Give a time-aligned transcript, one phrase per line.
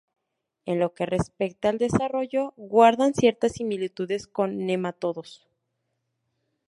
[0.65, 5.47] En lo que respecta al desarrollo, guardan ciertas similitudes con nemátodos.